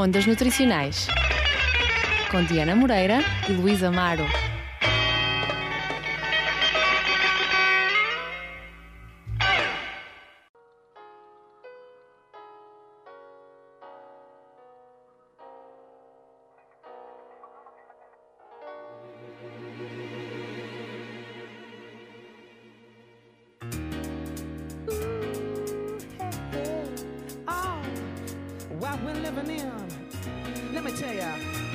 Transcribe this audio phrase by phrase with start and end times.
[0.00, 1.08] Ondas Nutricionais.
[2.30, 4.24] Com Diana Moreira e Luísa Amaro.
[27.46, 27.82] Ah,
[29.20, 29.99] living in.
[30.72, 31.69] Let me tell ya.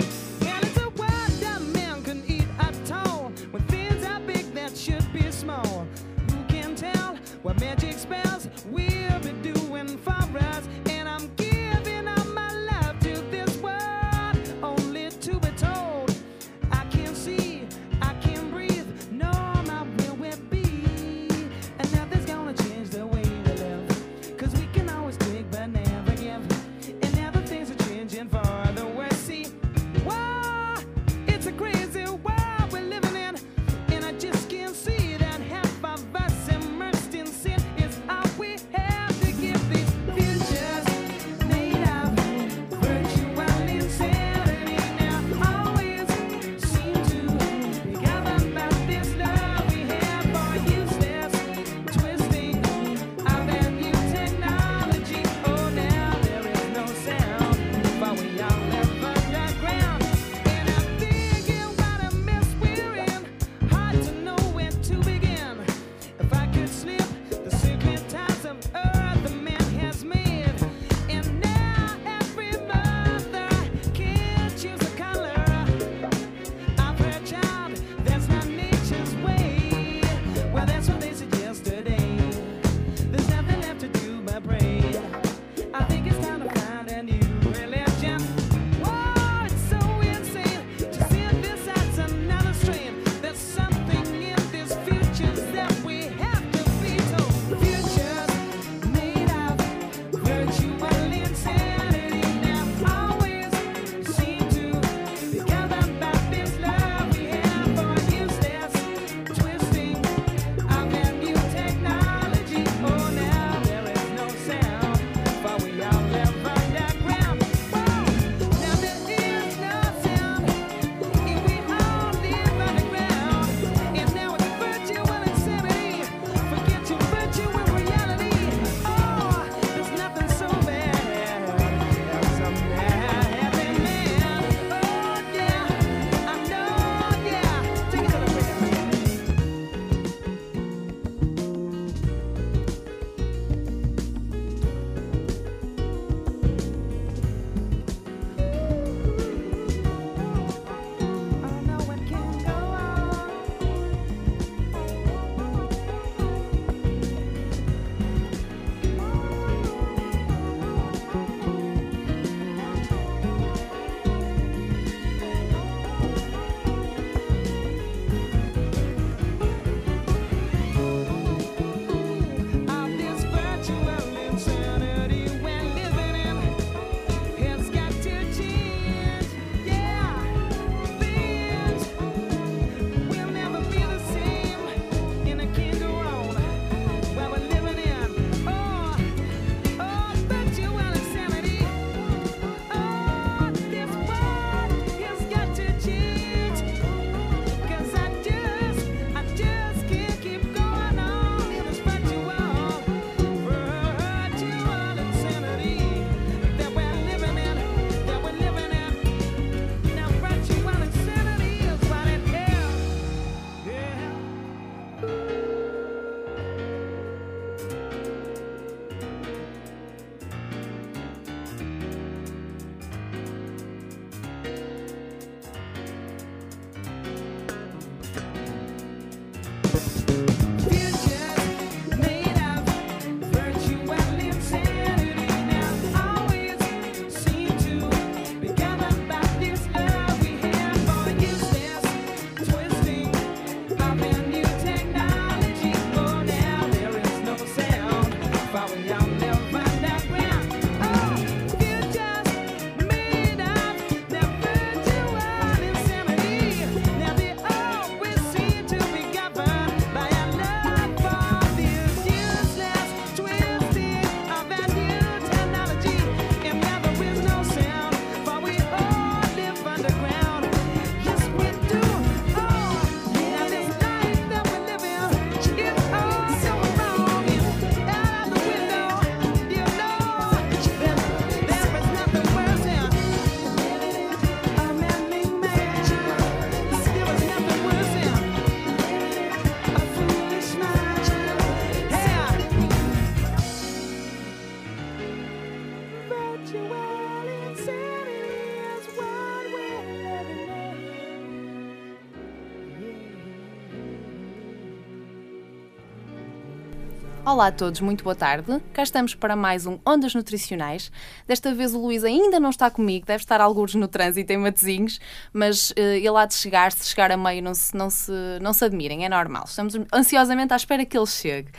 [307.36, 308.62] Olá a todos, muito boa tarde.
[308.72, 310.90] Cá estamos para mais um Ondas Nutricionais.
[311.28, 315.02] Desta vez o Luís ainda não está comigo, deve estar alguns no trânsito em Matezinhos,
[315.34, 318.10] mas uh, ele há de chegar, se chegar a meio não se, não, se,
[318.42, 319.44] não se admirem, é normal.
[319.50, 321.50] Estamos ansiosamente à espera que ele chegue.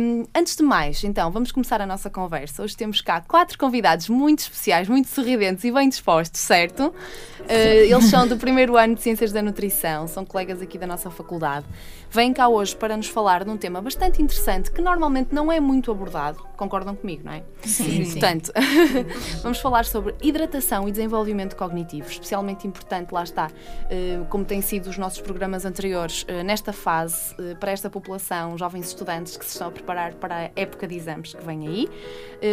[0.00, 2.64] Um, antes de mais, então, vamos começar a nossa conversa.
[2.64, 6.88] Hoje temos cá quatro convidados muito especiais, muito sorridentes e bem dispostos, certo?
[6.88, 11.08] Uh, eles são do primeiro ano de Ciências da Nutrição, são colegas aqui da nossa
[11.08, 11.66] faculdade.
[12.10, 15.60] Vêm cá hoje para nos falar de um tema bastante interessante que normalmente não é
[15.60, 16.38] muito abordado.
[16.56, 17.42] Concordam comigo, não é?
[17.62, 18.10] Sim.
[18.10, 18.52] Portanto,
[19.42, 23.50] vamos falar sobre hidratação e desenvolvimento cognitivo, especialmente importante, lá está,
[23.90, 28.56] eh, como têm sido os nossos programas anteriores, eh, nesta fase, eh, para esta população,
[28.56, 31.88] jovens estudantes que se estão a preparar para a época de exames que vem aí.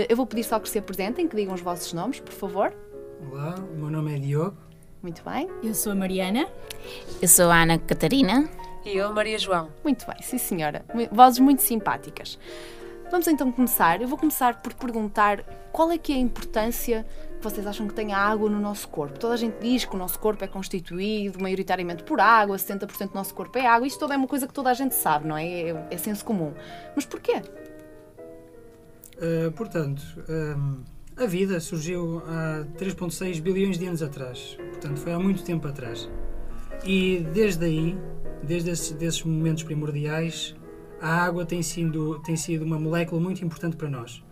[0.10, 2.74] Eu vou pedir só que se apresentem, que digam os vossos nomes, por favor.
[3.30, 4.58] Olá, o meu nome é Diogo.
[5.02, 5.50] Muito bem.
[5.64, 6.48] Eu sou a Mariana.
[7.22, 8.50] Eu sou a Ana Catarina.
[8.84, 9.70] E eu, Maria João.
[9.84, 10.84] Muito bem, sim senhora.
[11.12, 12.38] Vozes muito simpáticas.
[13.12, 14.02] Vamos então começar.
[14.02, 17.06] Eu vou começar por perguntar qual é que é a importância
[17.38, 19.20] que vocês acham que tem a água no nosso corpo.
[19.20, 23.16] Toda a gente diz que o nosso corpo é constituído maioritariamente por água, 70% do
[23.16, 23.86] nosso corpo é água.
[23.86, 25.46] Isto toda é uma coisa que toda a gente sabe, não é?
[25.46, 26.54] É, é senso comum.
[26.96, 27.42] Mas porquê?
[29.18, 30.84] Uh, portanto, um,
[31.22, 34.58] a vida surgiu há 3,6 bilhões de anos atrás.
[34.70, 36.10] Portanto, foi há muito tempo atrás.
[36.84, 37.98] E desde aí,
[38.42, 40.56] desde esses, desses momentos primordiais,
[41.00, 44.24] a água tem sido, tem sido uma molécula muito importante para nós.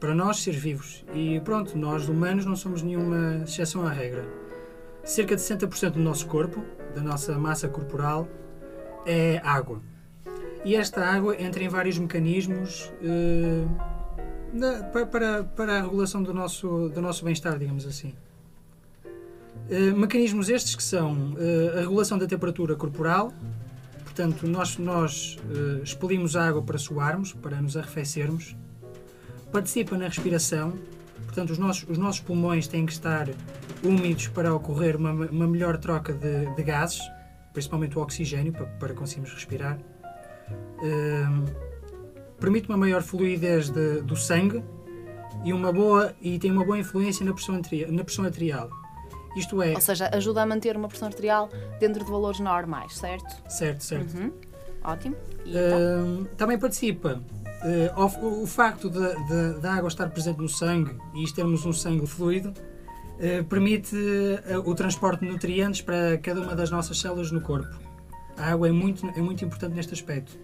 [0.00, 1.04] Para nós, ser vivos.
[1.14, 4.24] E pronto, nós humanos não somos nenhuma exceção à regra.
[5.04, 8.28] Cerca de 60% do nosso corpo, da nossa massa corporal,
[9.06, 9.80] é água.
[10.64, 13.68] E esta água entra em vários mecanismos uh,
[14.52, 18.14] na, para, para a regulação do nosso, do nosso bem-estar, digamos assim.
[19.68, 23.34] Uh, mecanismos estes que são uh, a regulação da temperatura corporal,
[24.02, 28.56] portanto, nós, nós uh, expelimos água para suarmos, para nos arrefecermos,
[29.52, 30.72] participa na respiração,
[31.26, 33.28] portanto, os nossos, os nossos pulmões têm que estar
[33.84, 37.02] úmidos para ocorrer uma, uma melhor troca de, de, gases,
[37.52, 39.78] principalmente o oxigênio, para, para conseguirmos respirar.
[42.40, 44.64] permite uma maior fluidez de, do sangue
[45.44, 47.60] e, uma boa, e tem uma boa influência na pressão,
[47.90, 48.70] na pressão arterial.
[49.36, 49.74] Isto é.
[49.74, 53.42] Ou seja, ajuda a manter uma pressão arterial dentro de valores normais, certo?
[53.48, 54.16] Certo, certo.
[54.16, 54.32] Uhum.
[54.82, 55.16] Ótimo.
[55.44, 57.20] E, uh, também participa
[57.96, 58.90] uh, o, o, facto
[59.60, 63.96] da água estar presente no sangue e isto termos um sangue fluido uh, permite
[64.64, 67.76] o transporte de nutrientes para cada uma das nossas células no corpo.
[68.36, 70.38] A água é muito, é muito importante neste aspecto.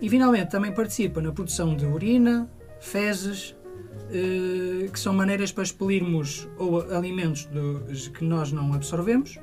[0.00, 2.48] E finalmente também participa na produção de urina,
[2.80, 3.56] fezes,
[4.10, 9.38] eh, que são maneiras para expelirmos ou alimentos do, que nós não absorvemos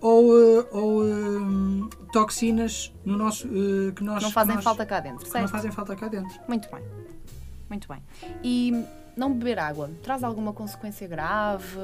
[0.00, 5.00] ou, eh, ou uh, toxinas no nosso, uh, que nós não fazem nós, falta cá
[5.00, 5.42] dentro, certo?
[5.42, 6.38] Não fazem falta cá dentro.
[6.46, 6.82] Muito bem,
[7.70, 8.02] muito bem.
[8.42, 8.84] E
[9.16, 11.78] não beber água traz alguma consequência grave?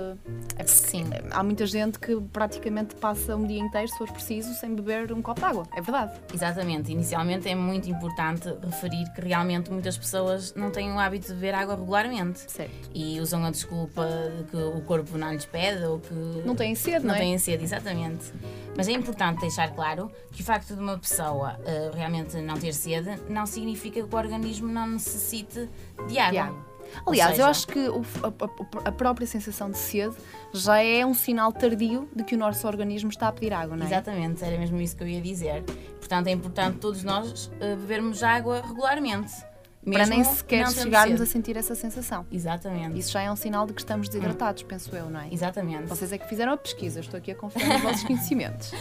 [0.56, 1.04] É Sim.
[1.30, 5.22] Há muita gente que praticamente passa um dia inteiro, se for preciso, sem beber um
[5.22, 5.66] copo de água.
[5.74, 6.18] É verdade.
[6.32, 6.92] Exatamente.
[6.92, 11.54] Inicialmente é muito importante referir que realmente muitas pessoas não têm o hábito de beber
[11.54, 12.40] água regularmente.
[12.50, 12.90] Certo.
[12.94, 14.06] E usam a desculpa
[14.36, 16.14] de que o corpo não lhes pede ou que.
[16.44, 17.18] Não têm sede, não, não é?
[17.18, 18.32] Não têm sede, exatamente.
[18.76, 22.72] Mas é importante deixar claro que o facto de uma pessoa uh, realmente não ter
[22.72, 25.68] sede não significa que o organismo não necessite
[26.08, 26.30] de água.
[26.30, 26.70] De água.
[27.06, 27.42] Aliás, seja...
[27.42, 30.14] eu acho que o, a, a, própria sensação de sede
[30.52, 33.84] já é um sinal tardio de que o nosso organismo está a pedir água, não
[33.84, 33.88] é?
[33.88, 35.62] Exatamente, era mesmo isso que eu ia dizer.
[35.98, 39.49] Portanto, é importante todos nós uh, bebermos água regularmente.
[39.84, 42.26] Para nem sequer chegarmos a sentir essa sensação.
[42.30, 42.98] Exatamente.
[42.98, 44.66] Isso já é um sinal de que estamos desidratados, hum.
[44.68, 45.28] penso eu, não é?
[45.32, 45.86] Exatamente.
[45.86, 48.72] Vocês é que fizeram a pesquisa, estou aqui a confiar nos vossos conhecimentos.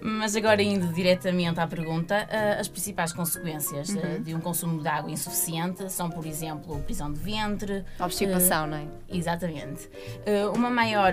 [0.00, 4.22] Mas agora, indo diretamente à pergunta, eh, as principais consequências eh, uhum.
[4.22, 7.84] de um consumo de água insuficiente são, por exemplo, prisão de ventre.
[8.00, 8.86] Obstipação, uh, não é?
[9.10, 9.90] Exatamente.
[10.26, 11.12] Uh, uma maior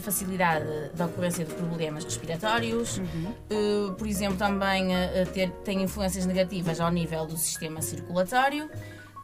[0.00, 2.98] facilidade da ocorrência de problemas respiratórios.
[2.98, 3.34] Uhum.
[3.50, 4.88] Uh, por exemplo, também
[5.32, 8.67] ter, tem influências negativas ao nível do sistema circulatório eh,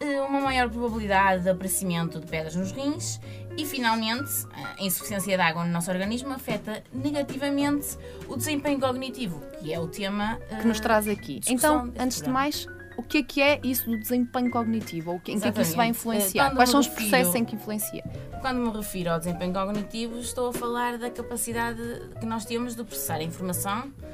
[0.07, 3.21] uma maior probabilidade de aparecimento de pedras nos rins
[3.57, 7.97] e, finalmente, a insuficiência de água no nosso organismo afeta negativamente
[8.29, 11.41] o desempenho cognitivo, que é o tema uh, que nos traz aqui.
[11.49, 15.13] Então, antes de mais, o que é que é isso do desempenho cognitivo?
[15.13, 16.47] Ou em que é que isso vai influenciar?
[16.47, 18.05] Quando Quais são os refiro, processos em que influencia?
[18.41, 21.81] Quando me refiro ao desempenho cognitivo, estou a falar da capacidade
[22.21, 24.07] que nós temos de processar a informação eh,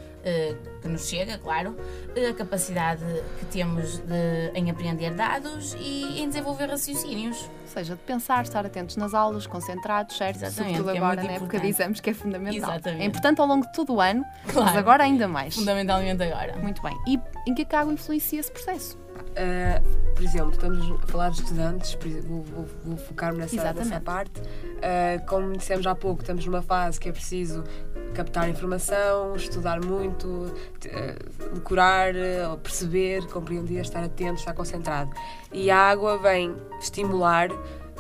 [0.83, 1.77] que nos chega, claro,
[2.15, 3.03] eh, a capacidade
[3.39, 7.39] que temos de, em apreender dados e em desenvolver raciocínios.
[7.63, 10.37] Ou seja, de pensar, estar atentos nas aulas, concentrados, certo?
[10.43, 12.71] Exatamente, Sobretudo é agora muito na época de exames, que é fundamental.
[12.73, 13.03] Exatamente.
[13.03, 14.79] É importante ao longo de todo o ano, mas Claro.
[14.79, 15.55] agora ainda mais.
[15.55, 16.57] Fundamentalmente agora.
[16.57, 16.97] Muito bem.
[17.07, 18.99] E em que é a água influencia esse processo?
[19.31, 21.97] Uh, por exemplo, estamos a falar de estudantes,
[22.27, 24.41] vou, vou- vou focar-me nessa, nessa parte.
[24.41, 27.65] Uh, como dissemos há pouco, estamos numa fase que é preciso
[28.13, 35.11] captar informação, estudar muito, uh, decorar, uh, perceber, compreender, estar atento, estar concentrado.
[35.53, 37.49] E a água vem estimular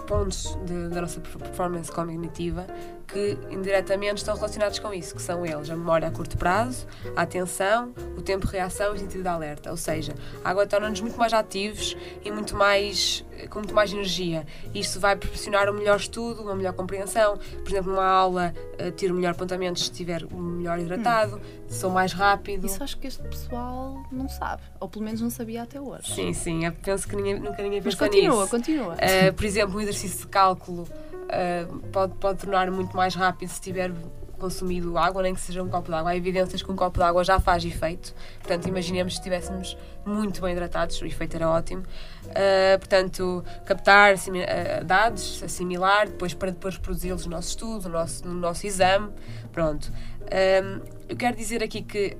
[0.07, 2.67] pontos de- da nossa performance cognitiva
[3.13, 6.87] que indiretamente estão relacionados com isso, que são eles a memória a curto prazo,
[7.17, 9.71] a atenção, o tempo de reação e o sentido de alerta.
[9.71, 10.15] Ou seja,
[10.45, 14.47] a água torna-nos muito mais ativos e muito mais, com muito mais energia.
[14.75, 17.37] Isto vai proporcionar um melhor estudo, uma melhor compreensão.
[17.37, 22.67] Por exemplo, numa aula, eh, tiro melhor apontamento se estiver melhor hidratado, sou mais rápido.
[22.67, 24.63] Isso acho que este pessoal não sabe.
[24.79, 26.15] Ou pelo menos não sabia até hoje.
[26.15, 28.51] Sim, sim, eu penso que ninguém, nunca ninguém Mas pensou continua, nisso.
[28.51, 28.95] continua.
[28.95, 30.87] Uh, por exemplo, um exercício de cálculo
[31.31, 33.93] uh, pode, pode tornar muito mais rápido se tiver
[34.41, 36.11] consumido água, nem que seja um copo de água.
[36.11, 38.15] Há evidências que um copo de água já faz efeito.
[38.39, 41.83] Portanto, imaginemos se estivéssemos muito bem hidratados, o efeito era ótimo.
[41.83, 48.27] Uh, portanto, captar uh, dados, assimilar, depois para depois produzi-los no nosso estudo, no nosso,
[48.27, 49.11] no nosso exame.
[49.53, 49.93] Pronto.
[50.23, 52.17] Um, eu quero dizer aqui que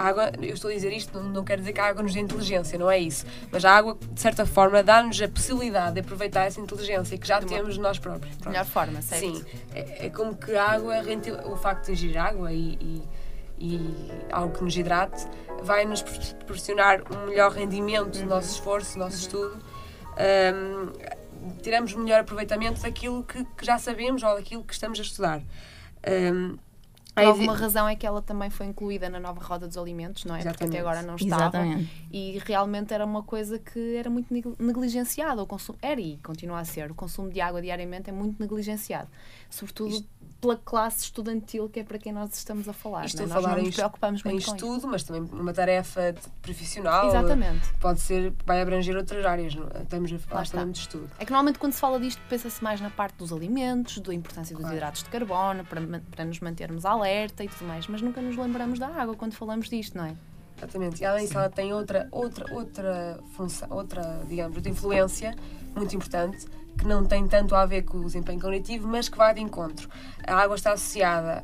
[0.00, 2.20] água, eu estou a dizer isto, não, não quero dizer que a água nos dê
[2.20, 3.24] inteligência, não é isso.
[3.50, 7.40] Mas a água, de certa forma, dá-nos a possibilidade de aproveitar essa inteligência que já
[7.40, 8.34] temos de nós próprios.
[8.36, 8.50] Pronto.
[8.52, 9.20] Melhor forma, certo?
[9.20, 13.02] Sim, é, é como que a água, rente- o facto de ingerir água e, e-
[13.60, 15.26] e algo que nos hidrate,
[15.62, 19.58] vai nos proporcionar um melhor rendimento do nosso esforço, do nosso estudo.
[20.54, 20.92] Um,
[21.62, 25.40] tiramos melhor aproveitamento daquilo que, que já sabemos ou daquilo que estamos a estudar.
[26.32, 26.56] Um,
[27.18, 30.24] Por há alguma razão é que ela também foi incluída na nova roda dos alimentos,
[30.24, 30.38] não é?
[30.38, 30.76] Porque Exatamente.
[30.76, 31.42] até agora não estava.
[31.58, 31.90] Exatamente.
[32.12, 35.42] E realmente era uma coisa que era muito neg- negligenciada.
[35.42, 36.90] O consumo, era e continua a ser.
[36.90, 39.08] O consumo de água diariamente é muito negligenciado.
[39.50, 40.04] Sobretudo
[40.40, 43.06] pela classe estudantil, que é para quem nós estamos a falar.
[43.12, 43.24] Não é?
[43.24, 47.08] a Nós falar não em nos preocupamos em muito estudo, mas também uma tarefa profissional.
[47.08, 47.72] Exatamente.
[47.80, 49.54] Pode ser, vai abranger outras áreas.
[49.54, 49.82] não é?
[49.82, 51.10] Estamos a falar também de estudo.
[51.18, 54.54] É que normalmente quando se fala disto pensa-se mais na parte dos alimentos, da importância
[54.54, 54.76] dos Claro.
[54.76, 55.80] hidratos de carbono, para,
[56.10, 59.68] para nos mantermos alerta e tudo mais, mas nunca nos lembramos da água quando falamos
[59.68, 60.14] disto, não é?
[60.56, 61.00] Exatamente.
[61.02, 65.34] E além disso, ela tem outra, outra, outra função, outra, digamos, outra influência
[65.74, 66.46] muito importante
[66.78, 69.88] que não tem tanto a ver com o desempenho cognitivo, mas que vai de encontro.
[70.26, 71.42] A água está associada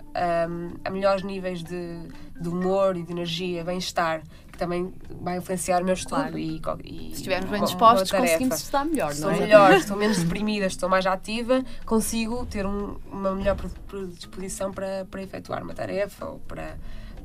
[0.48, 1.98] hum, a melhores níveis de,
[2.40, 4.22] de humor e de energia, bem-estar,
[4.52, 6.38] que também vai influenciar o meu estudo Claro.
[6.38, 9.40] e, e Se estivermos bem dispostos, conseguimos estudar melhor, Estou não é?
[9.40, 15.04] melhor, estou menos deprimida, estou mais ativa, consigo ter um- uma melhor pre- predisposição para,
[15.10, 16.76] para efetuar uma tarefa ou para,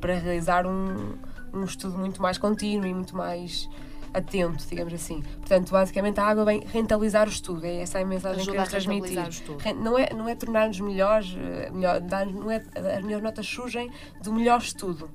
[0.01, 1.13] para realizar um,
[1.54, 3.70] um estudo muito mais contínuo e muito mais
[4.13, 5.22] atento, digamos assim.
[5.22, 9.39] Portanto, basicamente a água vem rentabilizar o estudo, é essa a mensagem Ajuda que queremos
[9.39, 9.75] transmitir.
[9.75, 13.92] Não é, não é tornar-nos melhores, eh, melhor, dar, não é as melhores notas surgem
[14.22, 15.10] do melhor estudo.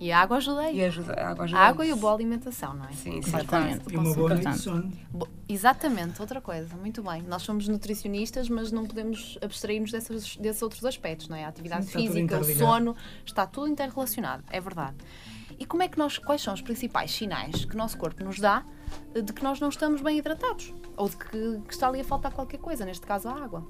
[0.00, 0.78] E a água ajuda aí.
[0.78, 2.92] E ajuda, a água ajuda A água e a boa alimentação, não é?
[2.92, 4.30] Sim, do E uma boa.
[5.12, 7.22] Bo- Exatamente, outra coisa, muito bem.
[7.22, 11.44] Nós somos nutricionistas, mas não podemos abstrair-nos desses, desses outros aspectos, não é?
[11.44, 14.96] A atividade Sim, física, o sono, está tudo interrelacionado, é verdade.
[15.60, 18.40] E como é que nós, quais são os principais sinais que o nosso corpo nos
[18.40, 18.64] dá
[19.14, 20.72] eh, de que nós não estamos bem hidratados?
[20.96, 23.62] Ou de que, que está ali a faltar qualquer coisa, neste caso a água?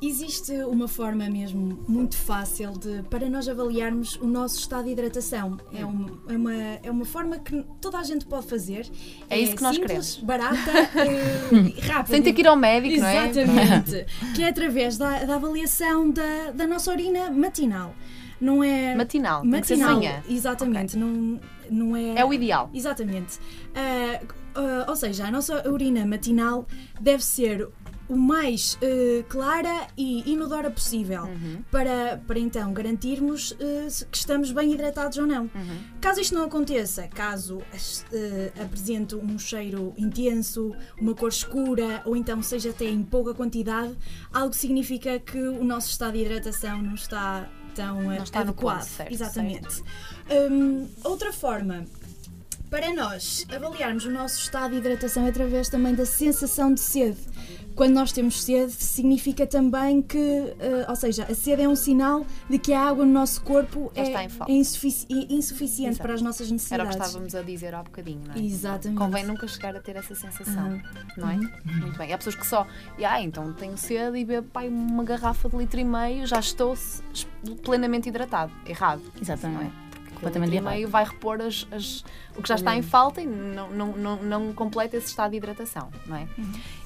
[0.00, 5.56] Existe uma forma mesmo muito fácil de, para nós avaliarmos o nosso estado de hidratação.
[5.72, 8.88] É uma, é uma, é uma forma que toda a gente pode fazer.
[9.28, 10.18] É isso que nós simples, queremos.
[10.18, 10.72] barata
[11.52, 12.14] e rápida.
[12.14, 13.28] Sem ter que ir ao médico, não é?
[13.28, 14.06] Exatamente.
[14.36, 17.92] que é através da, da avaliação da, da nossa urina matinal.
[18.40, 18.94] Não é.
[18.94, 20.00] Matinal, tem que matinal.
[20.28, 20.96] Exatamente.
[20.96, 21.40] Não,
[21.70, 22.14] não é.
[22.20, 22.70] É o ideal.
[22.72, 23.38] Exatamente.
[23.74, 24.20] Ah,
[24.54, 26.66] ah, ou seja, a nossa urina matinal
[27.00, 27.68] deve ser
[28.08, 31.62] o mais eh, clara e inodora possível Uhum.
[31.70, 33.54] para, para então garantirmos
[33.90, 35.42] se- que estamos bem hidratados ou não.
[35.42, 35.78] Uhum.
[36.00, 37.60] Caso isto não aconteça, caso
[38.10, 43.94] eh, apresente um cheiro intenso, uma cor escura ou então seja até em pouca quantidade,
[44.32, 47.46] algo significa que o nosso estado de hidratação não está
[47.78, 48.82] tão eh, Não está adequado.
[48.82, 49.82] certo, Exatamente.
[50.50, 51.84] Hum, outra forma
[52.68, 57.18] para nós avaliarmos o nosso estado de hidratação é através também da sensação de sede.
[57.78, 62.26] Quando nós temos sede, significa também que, eh, ou seja, a sede é um sinal
[62.50, 66.02] de que a água no nosso corpo Já é, é insufici- insuficiente Exato.
[66.02, 66.96] para as nossas Era o necessidades.
[66.96, 68.38] que estávamos a dizer há bocadinho, não é?
[68.44, 68.98] Exatamente.
[68.98, 70.82] Convém nunca chegar a ter essa sensação, Uhum.
[71.18, 71.36] não é?
[71.36, 72.12] Muito bem.
[72.12, 72.66] Há pessoas que só,
[73.04, 76.76] ah, então tenho sede e bebo pai, uma garrafa de litro e meio, já estou
[77.62, 78.50] plenamente hidratado.
[78.66, 79.02] Errado.
[79.44, 79.87] Não é?
[80.20, 82.04] Completamente e meio vai repor as- as-
[82.36, 85.36] o que já está em falta e não, não, não, não completa esse estado de
[85.38, 86.26] hidratação, não é?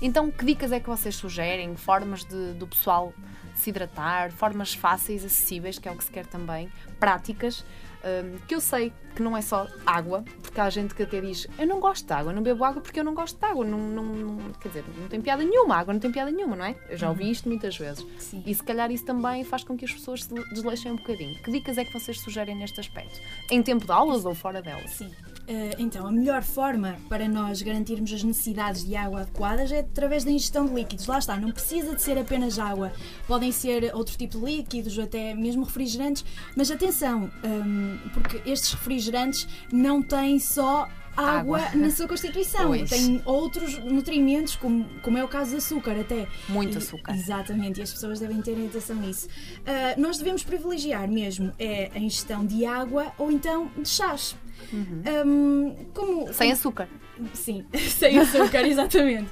[0.01, 1.75] Então, que dicas é que vocês sugerem?
[1.77, 3.13] Formas de, do pessoal
[3.55, 7.65] se hidratar, formas fáceis, acessíveis, que é o que se quer também, práticas,
[8.05, 11.47] hum, que eu sei que não é só água, porque há gente que até diz
[11.59, 13.79] eu não gosto de água, não bebo água porque eu não gosto de água, não,
[13.79, 16.75] não, não- quer dizer, não tem piada nenhuma, água não tem piada nenhuma, não é?
[16.89, 18.07] Eu já ouvi isto muitas vezes.
[18.19, 18.43] Sim.
[18.47, 21.35] E se calhar isso também faz com que as pessoas se desleixem um bocadinho.
[21.43, 23.21] Que dicas é que vocês sugerem neste aspecto?
[23.51, 24.91] Em tempo de aulas ou fora delas?
[24.93, 25.11] Sim.
[25.53, 30.25] Eh, então, a melhor forma para nós garantirmos as necessidades de água adequadas é através
[30.25, 31.07] da ingestão de líquidos.
[31.07, 32.91] Lá está, não precisa de ser apenas água.
[33.29, 36.25] Podem ser outro tipo de líquidos, até mesmo refrigerantes.
[36.57, 41.71] Mas atenção, hum, porque estes refrigerantes não têm só água, Água.
[41.75, 42.67] na sua constituição.
[42.69, 42.89] Pois.
[42.91, 46.27] Têm outros nutrimentos, como, como é o caso do açúcar até.
[46.49, 47.15] Muito E- açúcar.
[47.15, 49.29] Exatamente, e as pessoas devem ter atenção nisso.
[49.67, 54.35] Ah, nós devemos privilegiar mesmo é a ingestão de água ou então de chás.
[54.73, 56.89] Hum, como, Sem açúcar.
[57.35, 57.65] Sim,
[57.99, 59.29] sem açúcar, exatamente.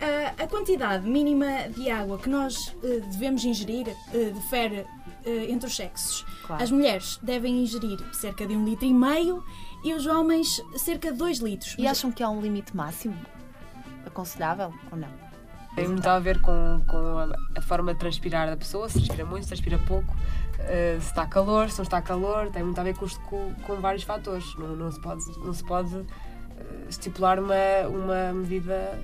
[0.00, 4.84] Ah, a quantidade mínima de água que nós eh, devemos ingerir eh, difere
[5.48, 6.24] entre os sexos.
[6.46, 6.62] Claro.
[6.62, 9.42] As mulheres devem ingerir cerca de um litro e meio
[9.84, 11.74] e os homens cerca de 2 litros.
[11.78, 13.16] E acham que há um limite máximo?
[14.04, 15.26] Aconselhável ou não?
[15.76, 19.26] Tem muito a ver com, com a, a forma de transpirar da pessoa, se transpira
[19.26, 20.16] muito, se transpira pouco,
[20.60, 23.76] eh, se está calor, se não está calor, tem muito a ver com, com, com
[23.76, 24.54] vários fatores.
[24.56, 27.54] Não, não se pode, não se pode eh, estipular uma,
[27.88, 28.98] uma medida.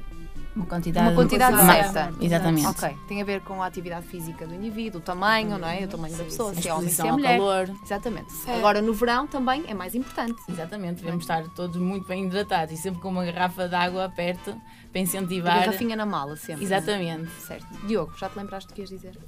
[0.54, 2.12] Uma quantidade, Uma quantidade certa.
[2.20, 2.66] Exatamente.
[2.66, 5.82] Ok, tem a ver com a atividade física do indivíduo, o tamanho, não é?
[5.84, 7.38] O tamanho da pessoa, A se é homem, se é ao mulher.
[7.38, 7.70] calor.
[7.82, 8.26] Exatamente.
[8.46, 8.56] É.
[8.56, 10.34] Agora no verão também é mais importante.
[10.48, 14.54] Exatamente, devemos estar todos muito bem hidratados e sempre com uma garrafa de água perto
[14.92, 15.58] para A incentivar.
[15.60, 16.64] garrafinha na mala sempre.
[16.64, 17.30] Exatamente.
[17.40, 17.66] Certo.
[17.86, 19.18] Diogo, já te lembraste do que ias dizer?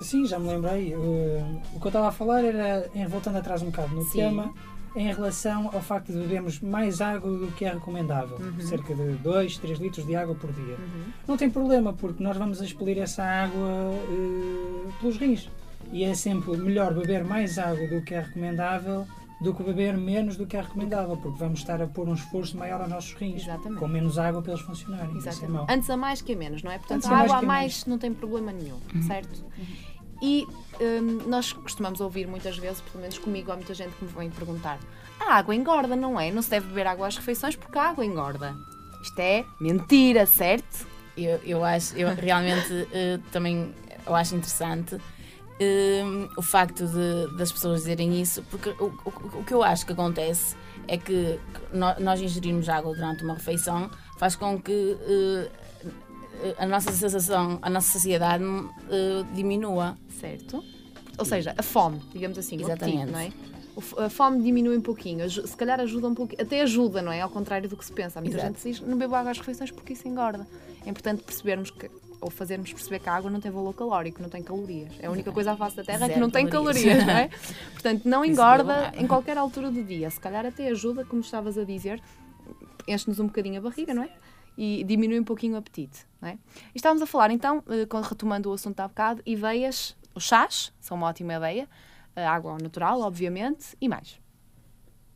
[0.00, 0.94] Sim, já me lembrei.
[0.94, 4.18] Uh, o que eu estava a falar era, em- voltando atrás um bocado no Sim.
[4.18, 4.54] tema,
[4.94, 8.36] em relação ao facto de bebermos mais água do que é recomendável.
[8.38, 8.60] Uhum.
[8.60, 10.76] Cerca de 2, 3 litros de água por dia.
[11.26, 15.48] Não tem problema, porque nós vamos expelir essa água uh, pelos rins.
[15.92, 19.06] E é sempre melhor beber mais água do que é recomendável
[19.40, 22.58] do que beber menos do que é recomendável, porque vamos estar a pôr um esforço
[22.58, 23.80] maior aos nossos rins, Exatamente.
[23.80, 25.14] com menos água para eles funcionarem.
[25.14, 25.16] É.
[25.16, 25.72] Exatamente.
[25.72, 26.78] Antes a mais que a menos, não é?
[26.78, 29.42] Portanto, Antes a mais água a que a mais não tem problema nenhum, certo?
[30.22, 30.46] E
[30.80, 34.30] hum, nós costumamos ouvir muitas vezes, pelo menos comigo, há muita gente que me vem
[34.30, 34.78] perguntar:
[35.18, 36.30] a água engorda, não é?
[36.30, 38.56] Não se deve beber água às refeições porque a água engorda.
[39.02, 40.86] Isto é mentira, certo?
[41.16, 43.74] Eu, eu acho, eu realmente eh, também
[44.06, 44.98] eu acho interessante
[45.58, 46.02] eh,
[46.36, 49.92] o facto de, das pessoas dizerem isso, porque o, o, o que eu acho que
[49.92, 50.56] acontece
[50.88, 51.38] é que
[51.72, 55.50] nós ingerirmos água durante uma refeição faz com que eh,
[56.58, 58.44] a nossa sensação, a nossa saciedade
[58.90, 59.96] eh, diminua.
[60.20, 60.62] Certo?
[61.18, 63.12] Ou seja, a fome, digamos assim, o apetite, Exatamente.
[63.12, 63.32] não é?
[64.04, 67.20] A fome diminui um pouquinho, se calhar ajuda um pouquinho, até ajuda, não é?
[67.20, 68.18] Ao contrário do que se pensa.
[68.18, 68.52] Há muita Exato.
[68.52, 70.46] gente que diz não bebo água às refeições porque isso engorda.
[70.84, 74.28] É importante percebermos que, ou fazermos perceber que a água não tem valor calórico, não
[74.28, 74.92] tem calorias.
[75.00, 76.84] É a única coisa à face da Terra que Zero não tem calorias.
[76.84, 77.30] calorias, não é?
[77.72, 80.10] Portanto, não engorda é em qualquer altura do dia.
[80.10, 82.02] Se calhar até ajuda, como estavas a dizer,
[82.86, 84.10] enche-nos um bocadinho a barriga, não é?
[84.62, 86.32] E diminui um pouquinho o apetite, não é?
[86.32, 90.98] E estávamos a falar então, eh, retomando o assunto há bocado, ideias, os chás são
[90.98, 91.66] uma ótima ideia,
[92.14, 94.20] a água natural, obviamente, e mais.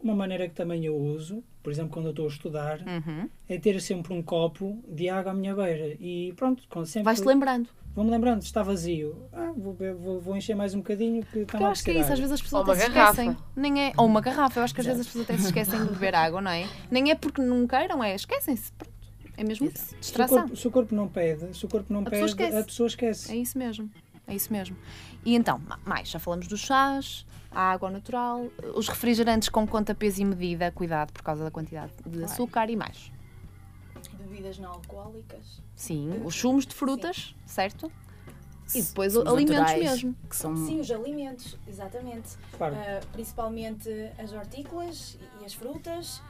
[0.00, 3.28] Uma maneira que também eu uso, por exemplo, quando eu estou a estudar, Uhum.
[3.46, 5.94] é ter sempre um copo de água à minha beira.
[6.00, 7.04] E pronto, quando sempre.
[7.04, 7.68] Vais-te lembrando.
[7.94, 9.14] Vou-me lembrando, está vazio.
[9.32, 12.12] Ah, vou, vou, vou encher mais um bocadinho que está eu acho que é isso,
[12.12, 13.36] às vezes as pessoas até se esquecem.
[13.54, 15.80] Nem é, ou uma garrafa, eu acho que às vezes as pessoas até se esquecem
[15.84, 16.66] de beber água, não é?
[16.90, 18.72] Nem é porque não queiram, é esquecem-se.
[18.72, 18.93] Pronto.
[19.36, 19.84] É mesmo isso.
[19.86, 20.38] Se o, Distração.
[20.42, 22.56] corpo, se o corpo não pede, se o corpo não A pessoa pede, esquece.
[22.56, 23.32] a pessoa esquece.
[23.32, 23.90] É isso mesmo.
[24.26, 24.76] É isso mesmo.
[25.24, 29.94] E então, ma- mais, já falamos dos chás, a água natural, os refrigerantes com conta,
[29.94, 33.12] peso e medida, cuidado por causa da quantidade de açúcar e mais.
[34.18, 35.60] Bebidas não alcoólicas.
[35.76, 37.90] Sim, os sumos de frutas, certo?
[38.74, 40.16] E depois Sumos alimentos naturais, mesmo.
[40.28, 42.30] Que são Sim, os alimentos, exatamente.
[42.56, 42.74] Claro.
[42.76, 46.22] Ah, principalmente as hortícolas e as frutas.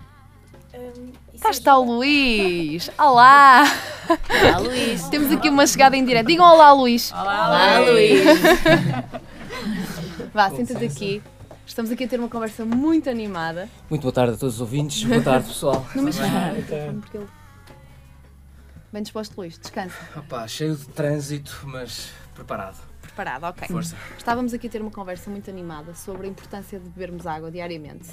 [1.33, 2.91] Isso Cá está o Luís!
[2.99, 3.63] Olá!
[4.09, 5.09] Olá, Luís.
[5.09, 6.27] Temos aqui uma chegada em direto.
[6.27, 7.13] Digam olá, Luís!
[7.13, 8.25] Olá, Luís.
[10.35, 11.23] Vá, senta-te aqui.
[11.65, 13.69] Estamos aqui a ter uma conversa muito animada.
[13.89, 15.87] Muito boa tarde a todos os ouvintes, boa tarde pessoal.
[15.95, 16.95] Não me esqueça.
[17.01, 17.29] Porque ele...
[18.93, 19.57] Bem disposto, Luís.
[19.57, 19.97] Descansa.
[20.17, 22.79] Opa, cheio de trânsito, mas preparado.
[23.01, 23.69] Preparado, ok.
[23.69, 23.97] Força.
[24.19, 28.11] Estávamos aqui a ter uma conversa muito animada sobre a importância de bebermos água diariamente.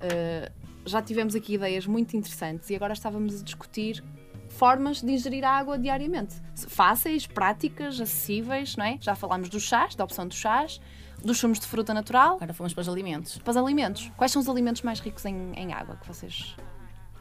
[0.00, 0.50] Uh,
[0.90, 4.02] já tivemos aqui ideias muito interessantes e agora estávamos a discutir
[4.48, 6.34] formas de ingerir água diariamente.
[6.68, 8.98] Fáceis, práticas, acessíveis, não é?
[9.00, 10.80] Já falámos dos chás, da opção dos chás.
[11.22, 13.38] dos sumos de fruta natural Agora fomos para os alimentos.
[13.38, 14.10] para os alimentos.
[14.16, 16.56] Quais são os alimentos mais ricos em, em água que vocês.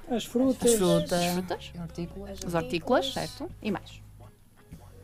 [0.10, 0.72] As frutas.
[0.72, 1.12] As frutas.
[1.14, 2.40] As frutas, Hortícolas.
[2.46, 3.52] as hortícolas, certo?
[3.62, 4.02] E mais.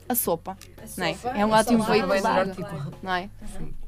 [0.07, 0.57] A sopa,
[0.97, 1.13] não é?
[1.13, 2.51] sopa, É um a ótimo veículo de claro.
[2.51, 3.29] água, não é?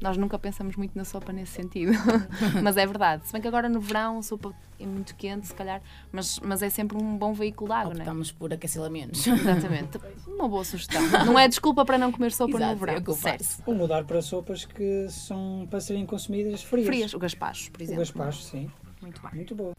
[0.00, 1.92] Nós nunca pensamos muito na sopa nesse sentido,
[2.62, 3.26] mas é verdade.
[3.26, 6.62] Se bem que agora no verão a sopa é muito quente, se calhar, mas, mas
[6.62, 8.02] é sempre um bom veículo de água, não é?
[8.02, 9.26] Optamos por aquecê-la menos.
[9.26, 9.98] Exatamente.
[10.26, 11.02] Uma boa sugestão.
[11.26, 12.94] Não é desculpa para não comer sopa Exato, no verão.
[12.94, 13.44] é o certo.
[13.44, 13.62] faço.
[13.66, 16.86] Ou mudar para sopas que são para serem consumidas frias.
[16.86, 18.00] Frias, o gaspacho, por O exemplo.
[18.00, 18.70] gaspacho, sim.
[19.02, 19.30] Muito bem.
[19.34, 19.72] Muito boa.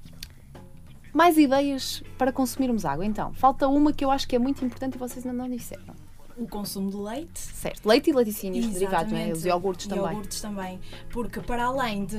[1.14, 3.34] Mais ideias para consumirmos água, então.
[3.34, 5.96] Falta uma que eu acho que é muito importante e vocês ainda não disseram.
[6.38, 7.40] O consumo de leite.
[7.40, 7.86] Certo.
[7.88, 9.30] Leite e laticínios derivados, não é?
[9.30, 9.38] Exatamente.
[9.40, 10.06] Os iogurtes também.
[10.06, 10.80] Iogurtes também.
[11.10, 12.18] Porque para além de,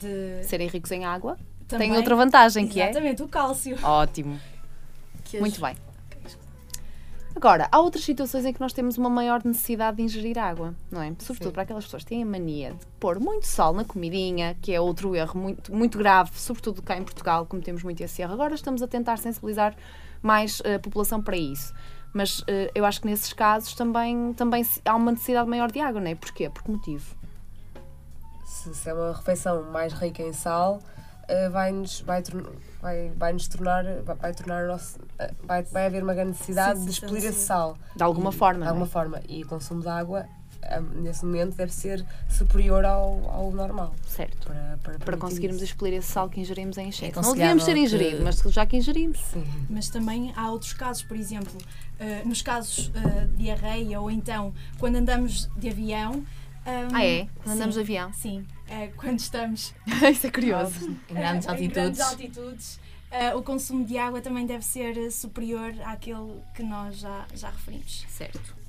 [0.00, 1.38] de Serem ricos em água,
[1.68, 2.90] também, tem outra vantagem que é.
[2.90, 3.78] Exatamente, o cálcio.
[3.82, 4.40] Ótimo.
[5.24, 5.74] Que Muito bem.
[7.36, 11.02] Agora, há outras situações em que nós temos uma maior necessidade de ingerir água, não
[11.02, 11.12] é?
[11.18, 14.72] Sobretudo para aquelas pessoas que têm a mania de pôr muito sal na comidinha, que
[14.72, 18.32] é outro erro muito, muito grave, sobretudo cá em Portugal, como temos muito esse erro.
[18.34, 19.74] Agora estamos a tentar sensibilizar
[20.22, 21.74] mais a população para isso.
[22.14, 25.80] Mas eh, eu acho que nesses casos também, também se- há uma necessidade maior de
[25.80, 26.14] água, não é?
[26.14, 26.48] Porquê?
[26.48, 27.04] Por que motivo?
[28.44, 30.80] Se, se é uma refeição mais rica em sal,
[31.28, 32.22] eh, vai-nos vai,
[32.80, 36.30] vai, vai nos tornar, vai, vai tornar o nosso, eh, vai, vai haver uma grande
[36.30, 37.28] necessidade Sim, de sim, expelir sim.
[37.28, 37.76] esse sal.
[37.96, 38.70] De alguma E- forma, De não é?
[38.70, 39.20] alguma forma.
[39.28, 40.24] E o consumo de água,
[40.96, 43.94] nesse momento, deve ser superior ao, ao normal.
[44.06, 44.46] Certo.
[44.46, 45.72] Para, para, Para conseguirmos isso.
[45.72, 47.12] expelir esse sal que ingerimos em excesso.
[47.14, 49.18] não aconselhável devíamos ter que- ingerido, mas já que ingerimos.
[49.32, 49.44] Sim.
[49.68, 51.56] Mas também há outros casos, por exemplo,
[51.98, 56.24] eh, nos casos eh, de diarreia ou então quando andamos de avião.
[56.66, 57.28] ehm, Ah, é?
[57.42, 58.12] Quando andamos de avião.
[58.12, 59.74] Sim, eh, quando estamos
[60.10, 60.88] Isso é curioso.
[61.10, 62.00] Em grandes eh, em grandes altitudes.
[62.00, 67.50] altitudes, eh, o consumo de água também deve ser superior àquele que nós já, já
[67.50, 68.04] referimos.
[68.08, 68.63] Certo.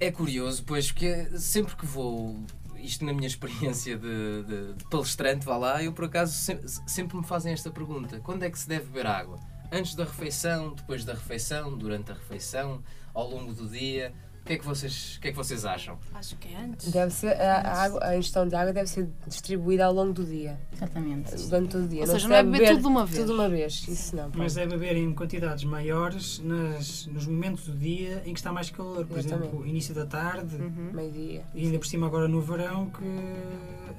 [0.00, 2.38] É curioso, pois, porque sempre que vou,
[2.76, 7.16] isto na minha experiência de, de- de palestrante, vá lá, eu por acaso se- sempre
[7.16, 9.38] me fazem esta pergunta: quando é que se deve beber água?
[9.72, 12.82] Antes da refeição, depois da refeição, durante a refeição,
[13.12, 14.14] ao longo do dia?
[14.48, 15.98] O que é que vocês, o que é que vocês acham?
[16.14, 16.90] Acho que é antes.
[16.90, 20.24] Deve ser, a, a água, a ingestão de água deve ser distribuída ao longo do
[20.24, 20.58] dia.
[20.72, 21.36] Exatamente.
[21.48, 22.00] Durante todo o dia.
[22.00, 23.18] Ou se seja, não é deve beber tudo de uma vez.
[23.18, 23.86] Tudo de uma vez.
[23.86, 24.30] Isso não.
[24.34, 24.58] Mas pronto.
[24.58, 29.04] é beber em quantidades maiores nas, nos momentos do dia em que está mais calor.
[29.04, 29.48] Por Exatamente.
[29.48, 30.92] exemplo, início da tarde, Uhum.
[30.94, 31.44] Meio-dia.
[31.54, 33.04] e ainda por cima agora no verão, que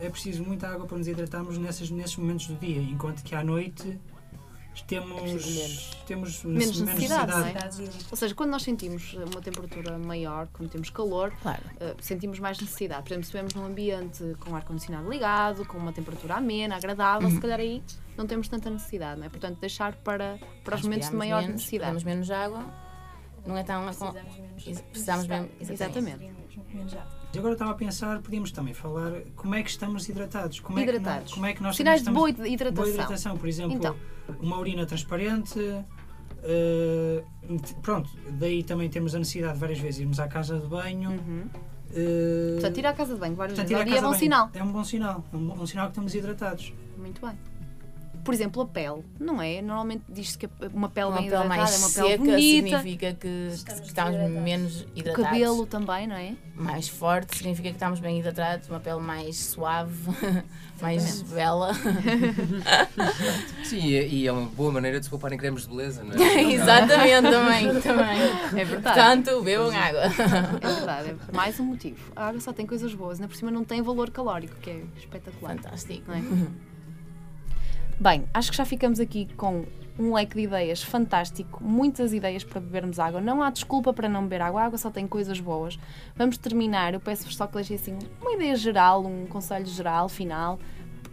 [0.04, 2.82] é preciso muita água para nos hidratarmos nesses, nesses momentos do dia.
[2.82, 4.00] Enquanto que à noite
[4.88, 5.98] temos, menos.
[6.08, 7.54] temos Menos necessidade, não é?
[8.10, 11.62] Ou seja, quando nós sentimos uma temperatura maior, quando temos calor, Claro.
[11.80, 13.04] eh, sentimos mais necessidade.
[13.04, 17.40] Por exemplo, se estivermos num ambiente com ar-condicionado ligado, com uma temperatura amena, agradável, se
[17.40, 17.84] calhar aí
[18.18, 19.30] não temos tanta necessidade, não é?
[19.30, 21.92] Portanto, deixar para, para os momentos de maior menos, necessidade.
[21.98, 22.66] Bebemos menos água.
[23.46, 23.84] Não é tão.
[23.86, 24.82] Precisamos menos.
[24.92, 26.32] Precisamos mesmo- Exatamente.
[26.74, 27.19] Menos água.
[27.34, 30.60] E agora estava a pensar, podíamos também falar como é que estamos hidratados.
[30.60, 31.10] Como Hidratados.
[31.14, 32.74] É que, nós- como é que nós Sinais de boa hidratação.
[32.74, 33.96] Boa hidratação, por exemplo, Então.
[34.42, 35.60] uma urina transparente.
[36.42, 37.22] eh,
[37.82, 41.12] pronto, daí também temos a necessidade de várias vezes irmos à casa de banho.
[41.12, 41.44] Uhum.
[41.94, 44.18] eh, Portanto, ir à casa de banho várias portanto, vezes ao dia é bom de
[44.20, 44.48] sinal.
[44.48, 45.24] banho É um bom sinal.
[45.34, 46.74] É um, bom- sinal que estamos hidratados.
[46.98, 47.38] Muito bem.
[48.24, 49.62] Por exemplo, a pele, não é?
[49.62, 52.78] Normalmente diz-se que uma pele Uma bem pele hidratada mais é uma pele seca bonita.
[52.80, 54.44] significa que Estamos que estamos desidratados.
[54.44, 55.30] menos O hidratados.
[55.32, 56.34] cabelo também, não é?
[56.56, 59.94] Mais forte significa que estamos bem hidratados, uma pele mais suave,
[60.82, 61.74] mais bela.
[63.64, 66.44] Sim, e é uma boa maneira de se poupar em cremes de beleza, não é?
[66.54, 68.60] Exatamente, também, também.
[68.62, 68.84] É verdade.
[69.24, 70.02] Portanto, bebam água.
[70.62, 72.12] É verdade, é mais um motivo.
[72.16, 74.82] A água só tem coisas boas, ainda por cima não tem valor calórico, que é
[74.98, 75.56] espetacular.
[75.56, 76.04] Fantástico.
[76.08, 76.22] Não é?
[78.00, 79.66] Bem, acho que já ficamos aqui com
[80.00, 83.20] um leque de ideias fantástico, muitas ideias para bebermos água.
[83.20, 85.78] Não há desculpa para não beber água, a água só tem coisas boas.
[86.16, 90.58] Vamos terminar, eu peço-vos só que deixem assim uma ideia geral, um conselho geral, final,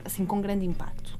[0.04, 1.18] assim com grande impacto.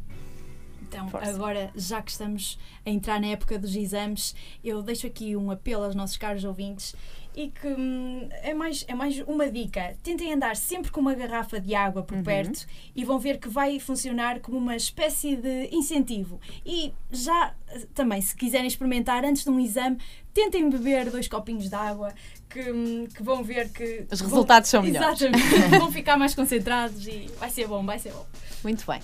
[0.83, 1.29] Então, Força.
[1.31, 5.83] agora, já que estamos a entrar na época dos exames, eu deixo aqui um apelo
[5.83, 6.95] aos nossos caros ouvintes
[7.37, 9.95] e que hum, é, mais, é mais uma dica.
[10.03, 13.79] Tentem andar sempre com uma garrafa de água por perto e vão ver que vai
[13.79, 16.41] funcionar como uma espécie de incentivo.
[16.65, 19.99] E já eh, também, se quiserem experimentar antes de um exame,
[20.33, 22.15] tentem beber dois copinhos de água
[22.49, 24.07] que, hum, que vão ver que.
[24.11, 25.21] Os vão- resultados são melhores.
[25.21, 25.69] Exatamente.
[25.79, 28.27] vão ficar mais concentrados e vai ser bom, vai ser bom.
[28.65, 29.01] Muito bem.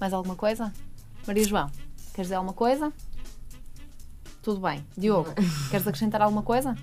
[0.00, 0.72] Mais alguma coisa?
[1.26, 1.70] Maria João,
[2.14, 2.90] queres dizer alguma coisa?
[4.40, 4.82] Tudo bem.
[4.96, 5.34] Diogo,
[5.70, 6.74] queres acrescentar alguma coisa?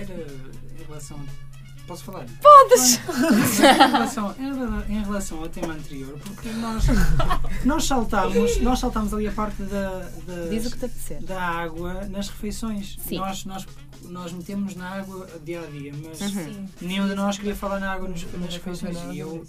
[0.00, 0.12] Era
[0.80, 1.18] em relação
[1.86, 2.26] Posso falar?
[2.42, 3.00] Podes!
[3.08, 6.84] em, relação, em rela- em relação ao tema anterior, porque nós,
[7.64, 12.98] nós saltámos, nós saltámos ali a parte da, das- da água nas refeições.
[13.00, 13.16] Sim.
[13.16, 13.66] Nós, nós,
[14.02, 16.66] nós metemos na água dia a dia, mas Uhum.
[16.82, 18.98] nenhum de nós queria falar na água nos, nas refeições.
[19.10, 19.46] E eu,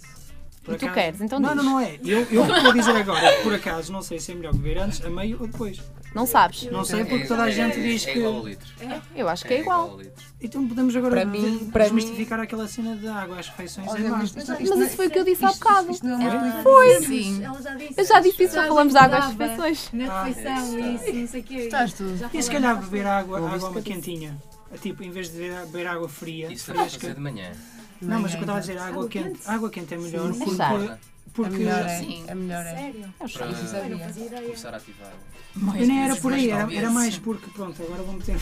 [0.64, 1.56] por E tu queres, então Não, diz.
[1.58, 1.98] não, não é.
[2.02, 5.10] Eu, eu vou dizer agora, por acaso, não sei se é melhor beber antes, a
[5.10, 5.78] meio ou depois.
[6.14, 6.64] Não sabes?
[6.70, 8.18] Não sei porque toda a gente diz é que.
[8.18, 8.68] igual a litro.
[9.14, 9.94] Eu acho que é igual.
[9.94, 10.24] a litro.
[10.42, 13.86] Então podemos agora Para mim- de- para desmistificar aquela cena da água às refeições.
[13.86, 14.32] é Olha, mais.
[14.34, 15.90] mas- Mas isso foi o que eu disse há bocado.
[15.92, 16.62] Isto não é.
[16.62, 17.00] Foi!
[17.04, 17.44] Sim.
[17.44, 17.94] Ela já disse.
[17.96, 19.88] Eu já disse isso, Já falamos de água às refeições.
[19.92, 21.54] Na Ah, refeição e isso, não sei o quê.
[21.56, 22.16] Estás tu.
[22.16, 24.36] Já E se calhar beber água, água uma quentinha?
[24.80, 27.00] Tipo, em vez de beber, água fria, Isso deve fresca.
[27.00, 27.52] fazer de manhã.
[28.00, 29.48] Não, mas o que eu estava a dizer, água Água quente, quente?
[29.50, 30.62] água quente é melhor Sim, porque, sim.
[30.62, 30.98] A
[31.34, 31.98] porque melhor é.
[31.98, 32.24] Sim.
[32.30, 32.74] A melhor é.
[32.74, 33.04] Sério?
[33.20, 33.28] Eu.
[33.28, 34.42] Para ideia.
[34.44, 35.12] começar a ativar.
[35.56, 38.38] eu nem era por aí, era, era mais porque, pronto, agora vou meter.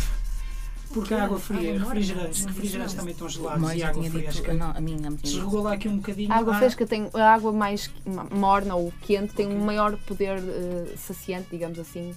[0.93, 4.33] Porque a água fria, Água refrigerantes, refrigerantes também estão gelados Mois e água tinha dito,
[4.33, 4.55] fresca.
[4.55, 5.45] não, a minha não me tinha Se dito.
[5.45, 6.33] regou lá aqui um bocadinho.
[6.33, 7.91] A água ah, fresca tem a água mais
[8.31, 12.15] morna ou quente tem um maior poder eh, saciante, digamos assim.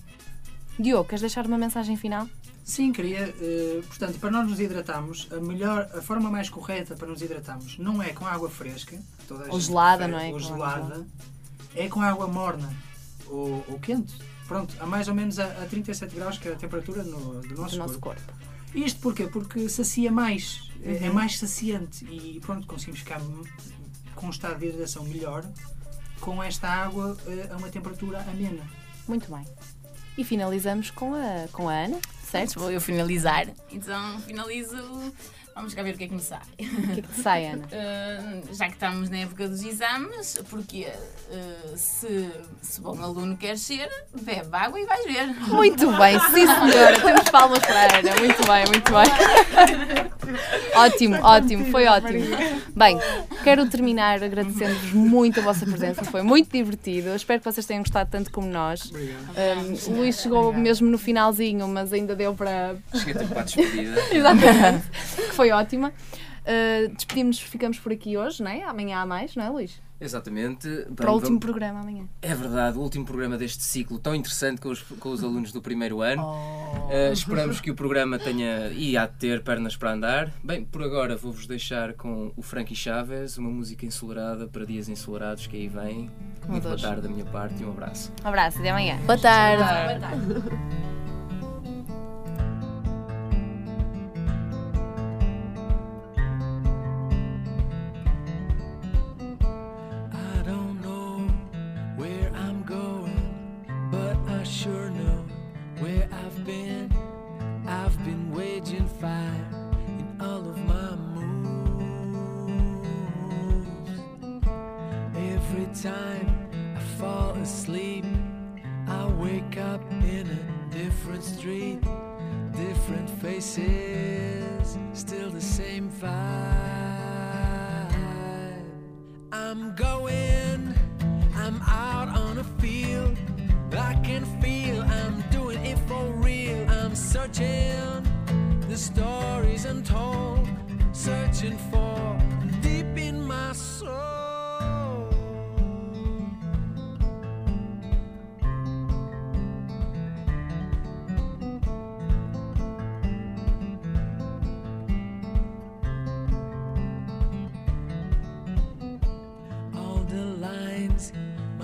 [0.80, 2.30] Diogo, queres deixar uma mensagem final?
[2.72, 3.36] Sim, queria.
[3.42, 7.78] eh, portanto, para nós nos hidratarmos, a melhor, a forma mais correta para nos hidratarmos
[7.78, 10.30] não é com água fresca, toda Ou gelada, não é?
[10.30, 11.06] Ou gelada,
[11.76, 12.74] é com água morna
[13.28, 14.16] ou, ou quente.
[14.48, 17.56] Pronto, a mais ou menos a, a 37 graus, que é a temperatura no- do
[17.56, 18.22] nosso Do nosso corpo.
[18.22, 18.34] corpo.
[18.74, 19.28] Isto porquê?
[19.28, 21.14] Porque sacia mais, é- é Uhum.
[21.16, 23.20] mais saciante e pronto, conseguimos ficar
[24.16, 25.44] com um estado de hidratação melhor
[26.22, 28.64] com esta água eh, a uma temperatura amena.
[29.10, 29.46] Muito bem.
[30.18, 32.00] E finalizamos com a, com a Ana,
[32.32, 32.60] certo?
[32.60, 33.48] Vou eu finalizar.
[33.72, 34.78] Então finalizo.
[35.54, 36.40] Vamos cá ver o que é que me sai.
[36.54, 37.66] O que é que te sai, Ana?
[37.66, 43.62] Uh, já que estamos na época dos exames, porque uh, se, se bom aluno queres
[43.62, 43.90] ser,
[44.22, 45.28] bebe água e vais ver.
[45.52, 48.16] Muito bem, sim senhora, temos palmas para a Ana.
[48.20, 50.12] Muito bem, muito bem.
[50.76, 52.26] ótimo, ótimo, foi ótimo.
[52.76, 52.98] Bem,
[53.44, 57.14] quero terminar agradecendo-vos muito a vossa presença, foi muito divertido.
[57.14, 58.92] Espero que vocês tenham gostado tanto como nós.
[58.92, 62.76] Um, o Luís chegou mesmo no finalzinho, mas ainda deu para.
[62.94, 64.02] Cheguei a tempo para a despedida.
[64.12, 65.94] Exatamente, que foi ótima.
[66.42, 68.64] Uh, Despedimos-nos, ficamos por aqui hoje, não é?
[68.64, 69.82] Amanhã há mais, não é, Luís?
[70.02, 70.68] Exatamente.
[70.68, 72.06] Bem, Para o último vamos- programa amanhã.
[72.24, 75.62] É verdade, o último programa deste ciclo tão interessante com os, com os alunos do
[75.62, 76.24] primeiro ano.
[76.24, 76.88] Oh.
[76.88, 80.32] Uh, esperamos que o programa tenha e há de ter pernas para andar.
[80.44, 85.46] Bem, por agora vou-vos deixar com o Frankie Chaves, uma música ensolarada para dias ensolarados
[85.46, 86.10] que aí vem.
[86.48, 88.12] Muito boa tarde da minha parte e um abraço.
[88.26, 88.98] Um abraço, até amanhã.
[89.06, 89.64] Boa tarde.
[89.64, 90.81] I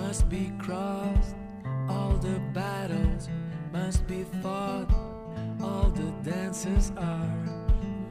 [0.08, 1.36] must be crossed,
[1.90, 3.28] all the battles
[3.74, 4.90] must be fought,
[5.62, 7.44] all the dances are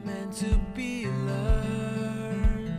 [0.05, 2.71] meant to be learned.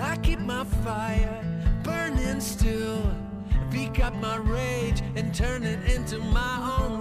[0.00, 1.42] I keep my fire
[1.82, 3.02] burning still,
[3.72, 6.91] pick up my rage and turn it into my own